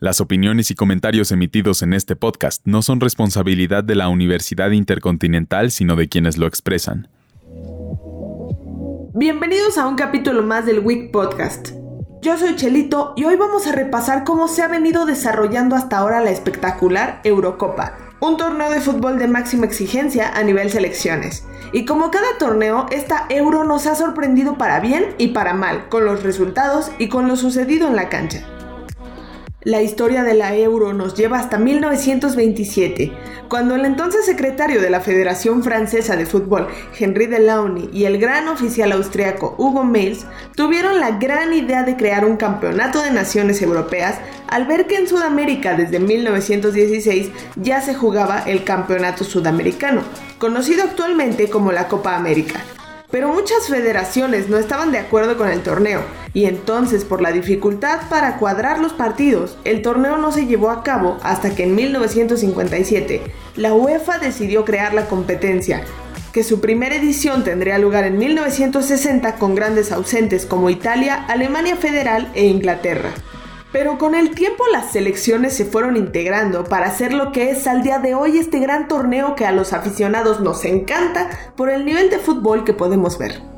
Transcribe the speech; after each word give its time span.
Las 0.00 0.20
opiniones 0.20 0.72
y 0.72 0.74
comentarios 0.74 1.30
emitidos 1.30 1.80
en 1.82 1.92
este 1.92 2.16
podcast 2.16 2.62
no 2.64 2.82
son 2.82 3.00
responsabilidad 3.00 3.84
de 3.84 3.94
la 3.94 4.08
Universidad 4.08 4.72
Intercontinental, 4.72 5.70
sino 5.70 5.94
de 5.94 6.08
quienes 6.08 6.36
lo 6.36 6.48
expresan. 6.48 7.08
Bienvenidos 9.14 9.78
a 9.78 9.86
un 9.86 9.94
capítulo 9.94 10.42
más 10.42 10.66
del 10.66 10.80
Week 10.80 11.12
Podcast. 11.12 11.70
Yo 12.22 12.36
soy 12.36 12.56
Chelito 12.56 13.12
y 13.16 13.24
hoy 13.24 13.36
vamos 13.36 13.68
a 13.68 13.72
repasar 13.72 14.24
cómo 14.24 14.48
se 14.48 14.62
ha 14.62 14.68
venido 14.68 15.06
desarrollando 15.06 15.76
hasta 15.76 15.98
ahora 15.98 16.20
la 16.20 16.30
espectacular 16.30 17.20
Eurocopa, 17.22 17.96
un 18.18 18.36
torneo 18.36 18.70
de 18.70 18.80
fútbol 18.80 19.16
de 19.18 19.28
máxima 19.28 19.64
exigencia 19.64 20.36
a 20.36 20.42
nivel 20.42 20.70
selecciones. 20.70 21.46
Y 21.72 21.84
como 21.84 22.10
cada 22.10 22.36
torneo, 22.40 22.86
esta 22.90 23.26
Euro 23.28 23.62
nos 23.62 23.86
ha 23.86 23.94
sorprendido 23.94 24.58
para 24.58 24.80
bien 24.80 25.14
y 25.18 25.28
para 25.28 25.54
mal, 25.54 25.88
con 25.88 26.04
los 26.04 26.24
resultados 26.24 26.90
y 26.98 27.08
con 27.08 27.28
lo 27.28 27.36
sucedido 27.36 27.86
en 27.86 27.94
la 27.94 28.08
cancha. 28.08 28.44
La 29.64 29.80
historia 29.80 30.24
de 30.24 30.34
la 30.34 30.54
euro 30.54 30.92
nos 30.92 31.14
lleva 31.14 31.38
hasta 31.38 31.56
1927, 31.56 33.12
cuando 33.48 33.74
el 33.74 33.86
entonces 33.86 34.26
secretario 34.26 34.78
de 34.78 34.90
la 34.90 35.00
Federación 35.00 35.62
Francesa 35.62 36.16
de 36.16 36.26
Fútbol, 36.26 36.68
Henri 36.98 37.28
Delaunay, 37.28 37.88
y 37.90 38.04
el 38.04 38.18
gran 38.18 38.48
oficial 38.48 38.92
austriaco 38.92 39.54
Hugo 39.56 39.82
Mails 39.82 40.26
tuvieron 40.54 41.00
la 41.00 41.12
gran 41.12 41.54
idea 41.54 41.82
de 41.82 41.96
crear 41.96 42.26
un 42.26 42.36
campeonato 42.36 43.00
de 43.00 43.10
naciones 43.10 43.62
europeas 43.62 44.18
al 44.48 44.66
ver 44.66 44.86
que 44.86 44.96
en 44.96 45.08
Sudamérica 45.08 45.74
desde 45.74 45.98
1916 45.98 47.30
ya 47.56 47.80
se 47.80 47.94
jugaba 47.94 48.40
el 48.40 48.64
Campeonato 48.64 49.24
Sudamericano, 49.24 50.02
conocido 50.36 50.82
actualmente 50.82 51.48
como 51.48 51.72
la 51.72 51.88
Copa 51.88 52.16
América. 52.16 52.60
Pero 53.10 53.32
muchas 53.32 53.66
federaciones 53.68 54.50
no 54.50 54.58
estaban 54.58 54.92
de 54.92 54.98
acuerdo 54.98 55.38
con 55.38 55.48
el 55.48 55.62
torneo 55.62 56.02
y 56.34 56.46
entonces 56.46 57.04
por 57.04 57.22
la 57.22 57.32
dificultad 57.32 58.00
para 58.10 58.36
cuadrar 58.36 58.80
los 58.80 58.92
partidos, 58.92 59.56
el 59.64 59.80
torneo 59.82 60.18
no 60.18 60.32
se 60.32 60.46
llevó 60.46 60.70
a 60.70 60.82
cabo 60.82 61.16
hasta 61.22 61.54
que 61.54 61.62
en 61.62 61.76
1957 61.76 63.22
la 63.56 63.72
UEFA 63.72 64.18
decidió 64.18 64.64
crear 64.64 64.92
la 64.92 65.06
competencia, 65.06 65.84
que 66.32 66.42
su 66.42 66.60
primera 66.60 66.96
edición 66.96 67.44
tendría 67.44 67.78
lugar 67.78 68.04
en 68.04 68.18
1960 68.18 69.36
con 69.36 69.54
grandes 69.54 69.92
ausentes 69.92 70.44
como 70.44 70.68
Italia, 70.68 71.24
Alemania 71.28 71.76
Federal 71.76 72.30
e 72.34 72.46
Inglaterra. 72.46 73.10
Pero 73.70 73.98
con 73.98 74.16
el 74.16 74.34
tiempo 74.34 74.64
las 74.72 74.92
selecciones 74.92 75.54
se 75.56 75.64
fueron 75.64 75.96
integrando 75.96 76.64
para 76.64 76.86
hacer 76.86 77.12
lo 77.12 77.30
que 77.30 77.50
es 77.50 77.66
al 77.66 77.82
día 77.82 77.98
de 78.00 78.14
hoy 78.14 78.38
este 78.38 78.58
gran 78.58 78.88
torneo 78.88 79.36
que 79.36 79.46
a 79.46 79.52
los 79.52 79.72
aficionados 79.72 80.40
nos 80.40 80.64
encanta 80.64 81.28
por 81.56 81.70
el 81.70 81.84
nivel 81.84 82.10
de 82.10 82.18
fútbol 82.18 82.64
que 82.64 82.72
podemos 82.72 83.18
ver. 83.18 83.53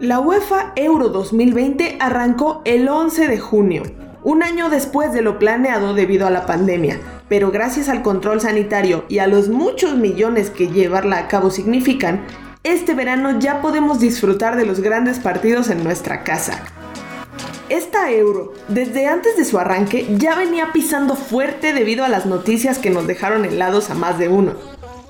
La 0.00 0.20
UEFA 0.20 0.74
Euro 0.76 1.08
2020 1.08 1.96
arrancó 1.98 2.62
el 2.64 2.88
11 2.88 3.26
de 3.26 3.40
junio, 3.40 3.82
un 4.22 4.44
año 4.44 4.70
después 4.70 5.12
de 5.12 5.22
lo 5.22 5.40
planeado 5.40 5.92
debido 5.92 6.24
a 6.28 6.30
la 6.30 6.46
pandemia, 6.46 7.00
pero 7.28 7.50
gracias 7.50 7.88
al 7.88 8.02
control 8.02 8.40
sanitario 8.40 9.06
y 9.08 9.18
a 9.18 9.26
los 9.26 9.48
muchos 9.48 9.96
millones 9.96 10.50
que 10.50 10.68
llevarla 10.68 11.18
a 11.18 11.26
cabo 11.26 11.50
significan, 11.50 12.24
este 12.62 12.94
verano 12.94 13.40
ya 13.40 13.60
podemos 13.60 13.98
disfrutar 13.98 14.56
de 14.56 14.66
los 14.66 14.78
grandes 14.78 15.18
partidos 15.18 15.68
en 15.68 15.82
nuestra 15.82 16.22
casa. 16.22 16.62
Esta 17.68 18.12
euro, 18.12 18.52
desde 18.68 19.08
antes 19.08 19.36
de 19.36 19.44
su 19.44 19.58
arranque, 19.58 20.06
ya 20.16 20.36
venía 20.36 20.70
pisando 20.72 21.16
fuerte 21.16 21.72
debido 21.72 22.04
a 22.04 22.08
las 22.08 22.24
noticias 22.24 22.78
que 22.78 22.90
nos 22.90 23.08
dejaron 23.08 23.44
helados 23.44 23.90
a 23.90 23.94
más 23.94 24.16
de 24.16 24.28
uno. 24.28 24.52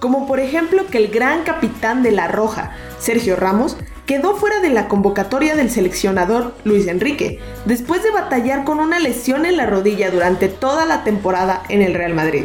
Como 0.01 0.27
por 0.27 0.41
ejemplo 0.41 0.87
que 0.87 0.97
el 0.97 1.09
gran 1.09 1.43
capitán 1.43 2.03
de 2.03 2.13
la 2.13 2.27
Roja, 2.27 2.73
Sergio 2.99 3.37
Ramos, 3.37 3.77
quedó 4.09 4.35
fuera 4.37 4.61
de 4.61 4.71
la 4.71 4.89
convocatoria 4.89 5.55
del 5.55 5.71
seleccionador 5.71 6.55
Luis 6.65 6.87
Enrique, 6.87 7.41
después 7.67 8.03
de 8.03 8.11
batallar 8.11 8.65
con 8.65 8.81
una 8.81 8.99
lesión 8.99 9.45
en 9.45 9.59
la 9.59 9.67
rodilla 9.67 10.11
durante 10.11 10.49
toda 10.49 10.87
la 10.87 11.05
temporada 11.05 11.63
en 11.69 11.83
el 11.83 11.93
Real 11.93 12.15
Madrid. 12.15 12.45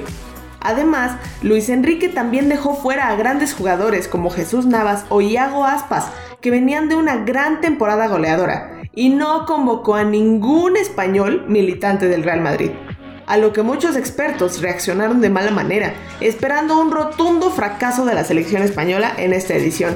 Además, 0.60 1.14
Luis 1.42 1.70
Enrique 1.70 2.10
también 2.10 2.50
dejó 2.50 2.76
fuera 2.76 3.08
a 3.08 3.16
grandes 3.16 3.54
jugadores 3.54 4.10
como 4.10 4.30
Jesús 4.30 4.66
Navas 4.66 5.06
o 5.08 5.22
Iago 5.22 5.64
Aspas, 5.64 6.08
que 6.42 6.52
venían 6.52 6.90
de 6.90 6.96
una 6.96 7.16
gran 7.16 7.62
temporada 7.62 8.08
goleadora, 8.08 8.82
y 8.94 9.12
no 9.12 9.46
convocó 9.46 9.96
a 9.96 10.04
ningún 10.04 10.76
español 10.76 11.46
militante 11.48 12.10
del 12.10 12.24
Real 12.24 12.42
Madrid. 12.42 12.72
A 13.26 13.38
lo 13.38 13.54
que 13.54 13.62
muchos 13.62 13.96
expertos 13.96 14.62
reaccionaron 14.62 15.22
de 15.22 15.30
mala 15.30 15.52
manera, 15.52 15.94
esperando 16.20 16.78
un 16.78 16.92
rotundo 16.92 17.52
fracaso 17.52 18.04
de 18.04 18.16
la 18.16 18.26
selección 18.26 18.64
española 18.64 19.14
en 19.16 19.32
esta 19.32 19.54
edición. 19.54 19.96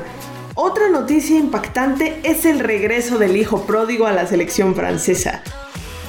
Otra 0.59 0.89
noticia 0.89 1.37
impactante 1.37 2.19
es 2.23 2.43
el 2.43 2.57
regreso 2.57 3.19
del 3.19 3.37
hijo 3.37 3.67
pródigo 3.67 4.07
a 4.07 4.11
la 4.11 4.25
selección 4.25 4.73
francesa. 4.73 5.43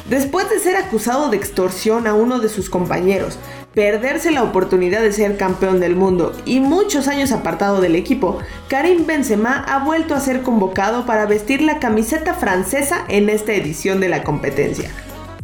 Después 0.09 0.49
de 0.49 0.59
ser 0.59 0.75
acusado 0.77 1.29
de 1.29 1.37
extorsión 1.37 2.07
a 2.07 2.15
uno 2.15 2.39
de 2.39 2.49
sus 2.49 2.71
compañeros, 2.71 3.39
perderse 3.75 4.31
la 4.31 4.43
oportunidad 4.43 5.03
de 5.03 5.13
ser 5.13 5.37
campeón 5.37 5.81
del 5.81 5.97
mundo 5.97 6.33
y 6.47 6.61
muchos 6.61 7.09
años 7.09 7.31
apartado 7.31 7.83
del 7.83 7.95
equipo, 7.95 8.39
Karim 8.69 9.05
Benzema 9.05 9.67
ha 9.69 9.85
vuelto 9.85 10.15
a 10.15 10.21
ser 10.21 10.41
convocado 10.41 11.05
para 11.05 11.27
vestir 11.27 11.61
la 11.61 11.79
camiseta 11.79 12.33
francesa 12.33 13.05
en 13.09 13.29
esta 13.29 13.53
edición 13.53 14.01
de 14.01 14.09
la 14.09 14.25
competencia. 14.25 14.91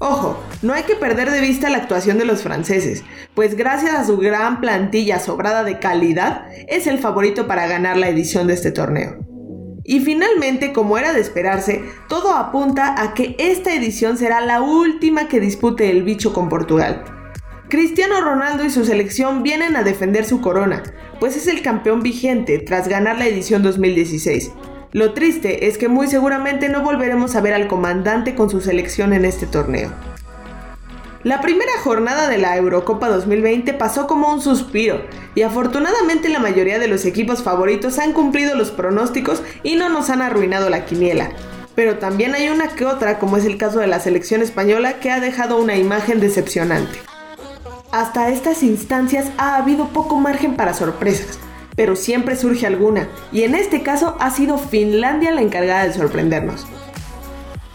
Ojo, 0.06 0.38
no 0.60 0.74
hay 0.74 0.82
que 0.82 0.96
perder 0.96 1.30
de 1.30 1.40
vista 1.40 1.70
la 1.70 1.78
actuación 1.78 2.18
de 2.18 2.26
los 2.26 2.42
franceses, 2.42 3.04
pues 3.32 3.56
gracias 3.56 3.94
a 3.94 4.04
su 4.04 4.18
gran 4.18 4.60
plantilla 4.60 5.18
sobrada 5.18 5.64
de 5.64 5.78
calidad, 5.78 6.44
es 6.68 6.86
el 6.86 6.98
favorito 6.98 7.46
para 7.46 7.66
ganar 7.66 7.96
la 7.96 8.10
edición 8.10 8.46
de 8.46 8.52
este 8.52 8.70
torneo. 8.70 9.16
Y 9.82 10.00
finalmente, 10.00 10.74
como 10.74 10.98
era 10.98 11.14
de 11.14 11.22
esperarse, 11.22 11.82
todo 12.06 12.36
apunta 12.36 13.00
a 13.00 13.14
que 13.14 13.34
esta 13.38 13.72
edición 13.74 14.18
será 14.18 14.42
la 14.42 14.60
última 14.60 15.26
que 15.26 15.40
dispute 15.40 15.88
el 15.88 16.02
bicho 16.02 16.34
con 16.34 16.50
Portugal. 16.50 17.02
Cristiano 17.70 18.20
Ronaldo 18.20 18.62
y 18.66 18.68
su 18.68 18.84
selección 18.84 19.42
vienen 19.42 19.74
a 19.74 19.84
defender 19.84 20.26
su 20.26 20.42
corona, 20.42 20.82
pues 21.18 21.34
es 21.34 21.46
el 21.46 21.62
campeón 21.62 22.02
vigente 22.02 22.58
tras 22.58 22.88
ganar 22.88 23.16
la 23.16 23.26
edición 23.26 23.62
2016. 23.62 24.52
Lo 24.94 25.12
triste 25.12 25.66
es 25.66 25.76
que 25.76 25.88
muy 25.88 26.06
seguramente 26.06 26.68
no 26.68 26.82
volveremos 26.82 27.34
a 27.34 27.40
ver 27.40 27.52
al 27.52 27.66
comandante 27.66 28.36
con 28.36 28.48
su 28.48 28.60
selección 28.60 29.12
en 29.12 29.24
este 29.24 29.44
torneo. 29.44 29.90
La 31.24 31.40
primera 31.40 31.72
jornada 31.82 32.28
de 32.28 32.38
la 32.38 32.56
Eurocopa 32.56 33.08
2020 33.08 33.74
pasó 33.74 34.06
como 34.06 34.32
un 34.32 34.40
suspiro 34.40 35.02
y 35.34 35.42
afortunadamente 35.42 36.28
la 36.28 36.38
mayoría 36.38 36.78
de 36.78 36.86
los 36.86 37.06
equipos 37.06 37.42
favoritos 37.42 37.98
han 37.98 38.12
cumplido 38.12 38.54
los 38.54 38.70
pronósticos 38.70 39.42
y 39.64 39.74
no 39.74 39.88
nos 39.88 40.10
han 40.10 40.22
arruinado 40.22 40.70
la 40.70 40.84
quiniela. 40.84 41.30
Pero 41.74 41.98
también 41.98 42.36
hay 42.36 42.48
una 42.50 42.68
que 42.68 42.84
otra, 42.84 43.18
como 43.18 43.36
es 43.36 43.44
el 43.46 43.58
caso 43.58 43.80
de 43.80 43.88
la 43.88 43.98
selección 43.98 44.42
española, 44.42 45.00
que 45.00 45.10
ha 45.10 45.18
dejado 45.18 45.60
una 45.60 45.74
imagen 45.74 46.20
decepcionante. 46.20 47.00
Hasta 47.90 48.28
estas 48.28 48.62
instancias 48.62 49.26
ha 49.38 49.56
habido 49.56 49.88
poco 49.88 50.20
margen 50.20 50.54
para 50.54 50.72
sorpresas, 50.72 51.40
pero 51.76 51.96
siempre 51.96 52.36
surge 52.36 52.66
alguna, 52.66 53.08
y 53.32 53.42
en 53.42 53.54
este 53.54 53.82
caso 53.82 54.16
ha 54.20 54.30
sido 54.30 54.58
Finlandia 54.58 55.32
la 55.32 55.42
encargada 55.42 55.84
de 55.84 55.92
sorprendernos. 55.92 56.66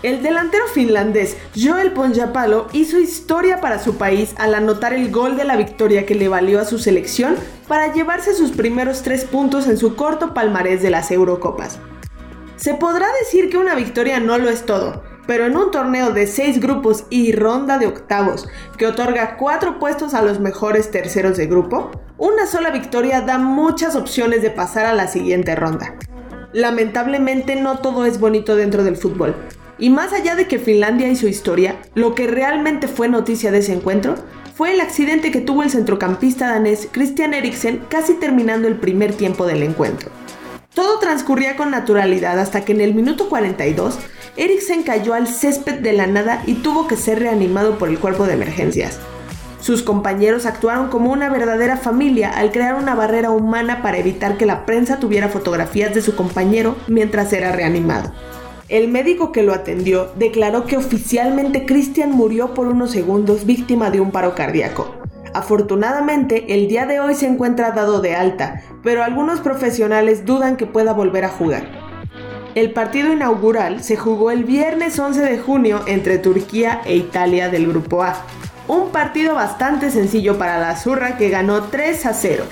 El 0.02 0.24
delantero 0.24 0.66
finlandés 0.68 1.36
Joel 1.62 1.92
Ponjapalo 1.92 2.68
hizo 2.72 2.98
historia 3.00 3.60
para 3.60 3.80
su 3.80 3.98
país 3.98 4.34
al 4.38 4.56
anotar 4.56 4.94
el 4.94 5.12
gol 5.12 5.36
de 5.36 5.44
la 5.44 5.58
victoria 5.58 6.06
que 6.06 6.16
le 6.16 6.30
valió 6.30 6.62
a 6.62 6.66
su 6.66 6.80
selección 6.80 7.36
para 7.68 7.92
llevarse 7.92 8.34
sus 8.34 8.52
primeros 8.52 9.02
tres 9.04 9.26
puntos 9.26 9.68
en 9.68 9.76
su 9.78 9.98
corto 9.98 10.34
palmarés 10.34 10.82
de 10.82 10.90
las 10.90 11.12
Eurocopas. 11.12 11.80
Se 12.56 12.76
podrá 12.76 13.08
decir 13.20 13.50
que 13.50 13.58
una 13.58 13.76
victoria 13.76 14.22
no 14.22 14.38
lo 14.38 14.50
es 14.50 14.66
todo, 14.66 15.04
pero 15.28 15.46
en 15.46 15.58
un 15.58 15.70
torneo 15.70 16.12
de 16.12 16.28
seis 16.28 16.62
grupos 16.62 17.04
y 17.10 17.34
ronda 17.34 17.78
de 17.78 17.88
octavos 17.88 18.48
que 18.78 18.88
otorga 18.88 19.36
cuatro 19.36 19.80
puestos 19.80 20.14
a 20.14 20.22
los 20.22 20.40
mejores 20.40 20.92
terceros 20.92 21.36
de 21.36 21.48
grupo, 21.48 21.92
una 22.20 22.46
sola 22.46 22.70
victoria 22.70 23.22
da 23.22 23.38
muchas 23.38 23.96
opciones 23.96 24.42
de 24.42 24.50
pasar 24.50 24.86
a 24.86 24.94
la 24.94 25.08
siguiente 25.08 25.56
ronda. 25.56 25.96
Lamentablemente 26.52 27.56
no 27.56 27.80
todo 27.80 28.06
es 28.06 28.20
bonito 28.20 28.58
dentro 28.58 28.84
del 28.84 28.98
fútbol. 28.98 29.36
Y 29.78 29.90
más 29.90 30.12
allá 30.12 30.36
de 30.36 30.46
que 30.46 30.60
Finlandia 30.60 31.08
y 31.08 31.16
su 31.16 31.30
historia, 31.30 31.78
lo 31.96 32.16
que 32.16 32.28
realmente 32.28 32.90
fue 32.90 33.08
noticia 33.08 33.52
de 33.52 33.60
ese 33.60 33.74
encuentro 33.74 34.16
fue 34.54 34.74
el 34.74 34.82
accidente 34.82 35.32
que 35.32 35.40
tuvo 35.40 35.64
el 35.64 35.70
centrocampista 35.70 36.50
danés 36.50 36.90
Christian 36.92 37.34
Eriksen 37.34 37.84
casi 37.90 38.16
terminando 38.16 38.68
el 38.68 38.76
primer 38.76 39.14
tiempo 39.14 39.46
del 39.46 39.64
encuentro. 39.64 40.12
Todo 40.74 41.00
transcurría 41.00 41.56
con 41.56 41.72
naturalidad 41.72 42.38
hasta 42.38 42.66
que 42.66 42.74
en 42.74 42.82
el 42.82 42.94
minuto 42.94 43.30
42 43.30 43.98
Eriksen 44.36 44.84
cayó 44.84 45.14
al 45.14 45.28
césped 45.28 45.80
de 45.80 45.94
la 45.94 46.08
nada 46.08 46.44
y 46.46 46.56
tuvo 46.56 46.86
que 46.86 46.98
ser 46.98 47.20
reanimado 47.20 47.78
por 47.78 47.88
el 47.88 47.98
cuerpo 47.98 48.26
de 48.26 48.34
emergencias. 48.34 49.00
Sus 49.60 49.84
compañeros 49.84 50.46
actuaron 50.46 50.88
como 50.88 51.12
una 51.12 51.30
verdadera 51.30 51.76
familia 51.76 52.30
al 52.30 52.52
crear 52.52 52.76
una 52.76 52.96
barrera 52.96 53.30
humana 53.32 53.82
para 53.82 53.98
evitar 53.98 54.38
que 54.38 54.46
la 54.46 54.66
prensa 54.66 55.00
tuviera 55.00 55.28
fotografías 55.28 55.94
de 55.94 56.02
su 56.02 56.16
compañero 56.16 56.76
mientras 56.88 57.34
era 57.34 57.52
reanimado. 57.52 58.14
El 58.70 58.88
médico 58.88 59.32
que 59.32 59.44
lo 59.44 59.54
atendió 59.54 60.12
declaró 60.16 60.66
que 60.66 60.78
oficialmente 60.78 61.66
Christian 61.66 62.12
murió 62.12 62.54
por 62.54 62.68
unos 62.68 62.92
segundos 62.92 63.46
víctima 63.46 63.90
de 63.90 64.00
un 64.00 64.12
paro 64.12 64.36
cardíaco. 64.36 64.96
Afortunadamente, 65.34 66.54
el 66.54 66.68
día 66.68 66.86
de 66.86 67.00
hoy 67.00 67.16
se 67.16 67.28
encuentra 67.28 67.72
dado 67.72 68.00
de 68.00 68.16
alta, 68.16 68.62
pero 68.84 69.04
algunos 69.04 69.42
profesionales 69.42 70.26
dudan 70.26 70.56
que 70.56 70.68
pueda 70.68 70.94
volver 70.94 71.26
a 71.26 71.30
jugar. 71.30 71.68
El 72.56 72.72
partido 72.72 73.12
inaugural 73.12 73.84
se 73.84 73.96
jugó 73.96 74.32
el 74.32 74.44
viernes 74.44 74.98
11 74.98 75.22
de 75.22 75.38
junio 75.38 75.82
entre 75.86 76.18
Turquía 76.18 76.82
e 76.86 76.96
Italia 76.96 77.50
del 77.50 77.68
Grupo 77.68 78.04
A. 78.04 78.24
un 78.70 78.92
partido 78.92 79.34
bastante 79.34 79.90
sencillo 79.90 80.38
para 80.38 80.60
la 80.60 80.70
Azurra 80.70 81.18
que 81.18 81.30
ganó 81.30 81.64
3 81.64 82.06
a 82.06 82.14
0. 82.14 82.46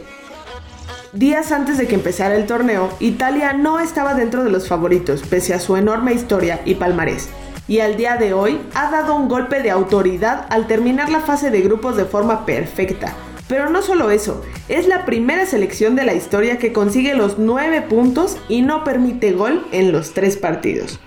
Días 1.13 1.51
antes 1.51 1.77
de 1.77 1.87
que 1.87 1.93
empezara 1.93 2.35
el 2.35 2.47
torneo, 2.47 2.89
Italia 2.99 3.53
no 3.53 3.79
estaba 3.79 4.15
dentro 4.15 4.43
de 4.43 4.49
los 4.49 4.67
favoritos, 4.67 5.21
pese 5.21 5.53
a 5.53 5.59
su 5.59 5.77
enorme 5.77 6.13
historia 6.13 6.59
y 6.65 6.73
palmarés. 6.73 7.29
Y 7.67 7.81
al 7.81 7.97
día 7.97 8.17
de 8.17 8.33
hoy 8.33 8.59
ha 8.73 8.89
dado 8.89 9.15
un 9.15 9.27
golpe 9.27 9.61
de 9.61 9.69
autoridad 9.69 10.47
al 10.49 10.65
terminar 10.65 11.09
la 11.09 11.19
fase 11.19 11.51
de 11.51 11.61
grupos 11.61 11.95
de 11.95 12.05
forma 12.05 12.47
perfecta. 12.47 13.13
Pero 13.47 13.69
no 13.69 13.83
solo 13.83 14.09
eso, 14.09 14.43
es 14.69 14.87
la 14.87 15.05
primera 15.05 15.45
selección 15.45 15.95
de 15.95 16.03
la 16.03 16.15
historia 16.15 16.57
que 16.57 16.73
consigue 16.73 17.13
los 17.13 17.37
9 17.37 17.83
puntos 17.83 18.37
y 18.49 18.63
no 18.63 18.83
permite 18.83 19.33
gol 19.33 19.67
en 19.71 19.91
los 19.91 20.13
3 20.13 20.35
partidos. 20.37 20.99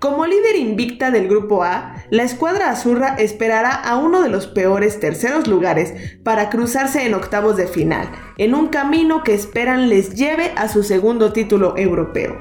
Como 0.00 0.24
líder 0.24 0.56
invicta 0.56 1.10
del 1.10 1.28
Grupo 1.28 1.62
A, 1.62 1.94
la 2.08 2.22
escuadra 2.22 2.70
azurra 2.70 3.16
esperará 3.18 3.70
a 3.70 3.98
uno 3.98 4.22
de 4.22 4.30
los 4.30 4.46
peores 4.46 4.98
terceros 4.98 5.46
lugares 5.46 5.92
para 6.24 6.48
cruzarse 6.48 7.04
en 7.04 7.12
octavos 7.12 7.58
de 7.58 7.66
final, 7.66 8.10
en 8.38 8.54
un 8.54 8.68
camino 8.68 9.22
que 9.22 9.34
esperan 9.34 9.90
les 9.90 10.14
lleve 10.14 10.52
a 10.56 10.68
su 10.68 10.84
segundo 10.84 11.34
título 11.34 11.76
europeo. 11.76 12.40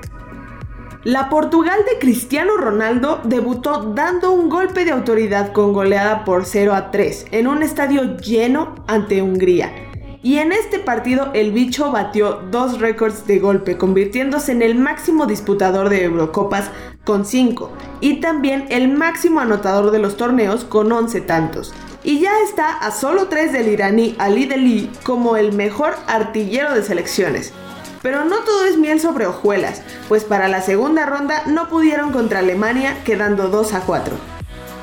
La 1.03 1.27
Portugal 1.27 1.79
de 1.91 1.99
Cristiano 1.99 2.55
Ronaldo 2.55 3.19
debutó 3.25 3.93
dando 3.93 4.31
un 4.31 4.47
golpe 4.47 4.85
de 4.85 4.91
autoridad 4.91 5.51
con 5.51 5.73
goleada 5.73 6.23
por 6.23 6.45
0 6.45 6.73
a 6.73 6.91
3 6.91 7.25
en 7.31 7.47
un 7.47 7.61
estadio 7.61 8.15
lleno 8.15 8.75
ante 8.87 9.21
Hungría 9.21 9.88
y 10.21 10.37
en 10.37 10.51
este 10.51 10.79
partido 10.79 11.31
el 11.33 11.51
bicho 11.51 11.91
batió 11.91 12.41
dos 12.51 12.79
récords 12.79 13.25
de 13.25 13.39
golpe, 13.39 13.77
convirtiéndose 13.77 14.51
en 14.51 14.61
el 14.61 14.75
máximo 14.75 15.25
disputador 15.25 15.89
de 15.89 16.03
Eurocopas 16.03 16.69
con 17.05 17.25
5 17.25 17.71
y 18.01 18.19
también 18.19 18.65
el 18.69 18.89
máximo 18.89 19.39
anotador 19.39 19.91
de 19.91 19.99
los 19.99 20.17
torneos 20.17 20.65
con 20.65 20.91
11 20.91 21.21
tantos. 21.21 21.73
Y 22.03 22.19
ya 22.19 22.31
está 22.41 22.69
a 22.69 22.91
solo 22.91 23.27
3 23.27 23.51
del 23.51 23.67
iraní 23.67 24.15
Ali 24.19 24.45
Deli 24.45 24.91
como 25.03 25.37
el 25.37 25.53
mejor 25.53 25.95
artillero 26.07 26.73
de 26.73 26.83
selecciones. 26.83 27.53
Pero 28.01 28.23
no 28.23 28.37
todo 28.39 28.65
es 28.65 28.77
miel 28.77 28.99
sobre 29.01 29.25
hojuelas, 29.25 29.81
pues 30.07 30.23
para 30.23 30.47
la 30.47 30.61
segunda 30.61 31.05
ronda 31.05 31.43
no 31.47 31.67
pudieron 31.67 32.11
contra 32.11 32.39
Alemania 32.39 32.97
quedando 33.03 33.49
2 33.49 33.73
a 33.73 33.81
4. 33.81 34.28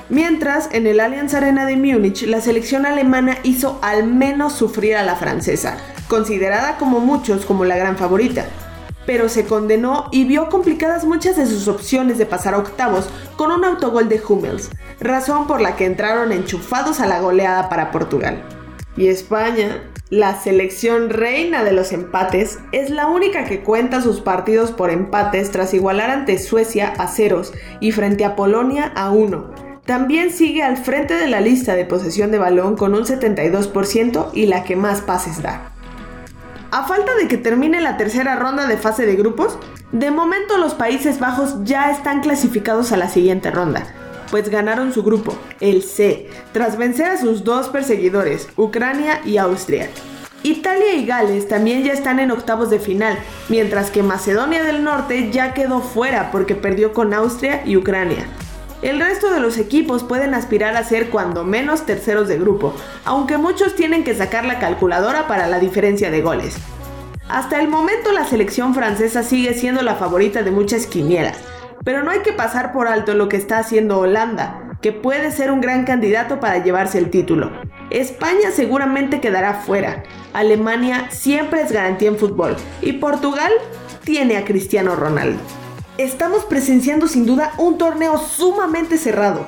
Mientras, 0.08 0.68
en 0.70 0.86
el 0.86 1.00
Allianz 1.00 1.34
Arena 1.34 1.66
de 1.66 1.76
Múnich, 1.76 2.22
la 2.26 2.40
selección 2.40 2.86
alemana 2.86 3.38
hizo 3.42 3.80
al 3.82 4.06
menos 4.06 4.52
sufrir 4.52 4.94
a 4.94 5.02
la 5.02 5.16
francesa, 5.16 5.78
considerada 6.06 6.78
como 6.78 7.00
muchos 7.00 7.44
como 7.44 7.64
la 7.64 7.76
gran 7.76 7.96
favorita. 7.96 8.46
Pero 9.04 9.28
se 9.28 9.46
condenó 9.46 10.06
y 10.12 10.24
vio 10.24 10.48
complicadas 10.48 11.04
muchas 11.04 11.36
de 11.36 11.46
sus 11.46 11.66
opciones 11.66 12.18
de 12.18 12.26
pasar 12.26 12.54
a 12.54 12.58
octavos 12.58 13.08
con 13.36 13.50
un 13.50 13.64
autogol 13.64 14.08
de 14.08 14.22
Hummels, 14.26 14.70
razón 15.00 15.48
por 15.48 15.60
la 15.60 15.74
que 15.74 15.86
entraron 15.86 16.30
enchufados 16.30 17.00
a 17.00 17.06
la 17.06 17.20
goleada 17.20 17.68
para 17.68 17.90
Portugal. 17.90 18.44
Y 18.96 19.08
España, 19.08 19.82
la 20.08 20.40
selección 20.40 21.10
reina 21.10 21.64
de 21.64 21.72
los 21.72 21.90
empates, 21.90 22.60
es 22.70 22.90
la 22.90 23.08
única 23.08 23.44
que 23.44 23.60
cuenta 23.60 24.00
sus 24.00 24.20
partidos 24.20 24.70
por 24.70 24.90
empates 24.90 25.50
tras 25.50 25.74
igualar 25.74 26.10
ante 26.10 26.38
Suecia 26.38 26.94
a 26.96 27.08
ceros 27.08 27.52
y 27.80 27.90
frente 27.90 28.24
a 28.24 28.36
Polonia 28.36 28.92
a 28.94 29.10
uno 29.10 29.65
también 29.86 30.32
sigue 30.32 30.62
al 30.64 30.76
frente 30.76 31.14
de 31.14 31.28
la 31.28 31.40
lista 31.40 31.74
de 31.74 31.84
posesión 31.84 32.32
de 32.32 32.38
balón 32.38 32.76
con 32.76 32.94
un 32.94 33.04
72% 33.04 34.30
y 34.34 34.46
la 34.46 34.64
que 34.64 34.76
más 34.76 35.00
pases 35.00 35.40
da. 35.40 35.70
A 36.72 36.84
falta 36.84 37.14
de 37.14 37.28
que 37.28 37.38
termine 37.38 37.80
la 37.80 37.96
tercera 37.96 38.34
ronda 38.36 38.66
de 38.66 38.76
fase 38.76 39.06
de 39.06 39.14
grupos, 39.14 39.58
de 39.92 40.10
momento 40.10 40.58
los 40.58 40.74
Países 40.74 41.20
Bajos 41.20 41.62
ya 41.62 41.92
están 41.92 42.20
clasificados 42.20 42.90
a 42.90 42.96
la 42.96 43.08
siguiente 43.08 43.52
ronda, 43.52 43.86
pues 44.32 44.48
ganaron 44.48 44.92
su 44.92 45.04
grupo, 45.04 45.38
el 45.60 45.84
C, 45.84 46.28
tras 46.52 46.76
vencer 46.76 47.06
a 47.06 47.16
sus 47.16 47.44
dos 47.44 47.68
perseguidores, 47.68 48.48
Ucrania 48.56 49.20
y 49.24 49.36
Austria. 49.36 49.88
Italia 50.42 50.94
y 50.94 51.06
Gales 51.06 51.48
también 51.48 51.84
ya 51.84 51.92
están 51.92 52.18
en 52.18 52.32
octavos 52.32 52.70
de 52.70 52.80
final, 52.80 53.16
mientras 53.48 53.90
que 53.92 54.02
Macedonia 54.02 54.64
del 54.64 54.82
Norte 54.82 55.30
ya 55.30 55.54
quedó 55.54 55.80
fuera 55.80 56.30
porque 56.32 56.56
perdió 56.56 56.92
con 56.92 57.14
Austria 57.14 57.62
y 57.64 57.76
Ucrania. 57.76 58.26
El 58.86 59.00
resto 59.00 59.32
de 59.32 59.40
los 59.40 59.58
equipos 59.58 60.04
pueden 60.04 60.32
aspirar 60.32 60.76
a 60.76 60.84
ser 60.84 61.10
cuando 61.10 61.42
menos 61.42 61.86
terceros 61.86 62.28
de 62.28 62.38
grupo, 62.38 62.72
aunque 63.04 63.36
muchos 63.36 63.74
tienen 63.74 64.04
que 64.04 64.14
sacar 64.14 64.44
la 64.44 64.60
calculadora 64.60 65.26
para 65.26 65.48
la 65.48 65.58
diferencia 65.58 66.08
de 66.12 66.22
goles. 66.22 66.56
Hasta 67.28 67.60
el 67.60 67.66
momento 67.66 68.12
la 68.12 68.24
selección 68.24 68.74
francesa 68.76 69.24
sigue 69.24 69.54
siendo 69.54 69.82
la 69.82 69.96
favorita 69.96 70.44
de 70.44 70.52
muchas 70.52 70.86
quinielas, 70.86 71.36
pero 71.82 72.04
no 72.04 72.12
hay 72.12 72.20
que 72.20 72.32
pasar 72.32 72.72
por 72.72 72.86
alto 72.86 73.14
lo 73.14 73.28
que 73.28 73.36
está 73.36 73.58
haciendo 73.58 73.98
Holanda, 73.98 74.78
que 74.80 74.92
puede 74.92 75.32
ser 75.32 75.50
un 75.50 75.60
gran 75.60 75.84
candidato 75.84 76.38
para 76.38 76.62
llevarse 76.62 76.98
el 76.98 77.10
título. 77.10 77.50
España 77.90 78.52
seguramente 78.52 79.20
quedará 79.20 79.54
fuera, 79.54 80.04
Alemania 80.32 81.08
siempre 81.10 81.60
es 81.62 81.72
garantía 81.72 82.06
en 82.06 82.18
fútbol 82.18 82.54
y 82.82 82.92
Portugal 82.92 83.50
tiene 84.04 84.36
a 84.36 84.44
Cristiano 84.44 84.94
Ronaldo 84.94 85.40
estamos 85.98 86.44
presenciando 86.44 87.08
sin 87.08 87.26
duda 87.26 87.52
un 87.58 87.78
torneo 87.78 88.18
sumamente 88.18 88.98
cerrado. 88.98 89.46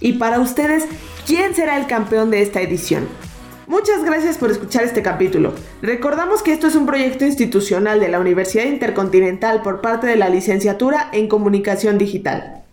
Y 0.00 0.14
para 0.14 0.40
ustedes, 0.40 0.86
¿quién 1.26 1.54
será 1.54 1.76
el 1.78 1.86
campeón 1.86 2.30
de 2.30 2.42
esta 2.42 2.60
edición? 2.60 3.08
Muchas 3.66 4.04
gracias 4.04 4.36
por 4.36 4.50
escuchar 4.50 4.84
este 4.84 5.02
capítulo. 5.02 5.54
Recordamos 5.80 6.42
que 6.42 6.52
esto 6.52 6.66
es 6.66 6.74
un 6.74 6.84
proyecto 6.84 7.24
institucional 7.24 7.98
de 7.98 8.08
la 8.08 8.20
Universidad 8.20 8.64
Intercontinental 8.64 9.62
por 9.62 9.80
parte 9.80 10.06
de 10.06 10.16
la 10.16 10.28
licenciatura 10.28 11.08
en 11.12 11.28
Comunicación 11.28 11.96
Digital. 11.96 12.63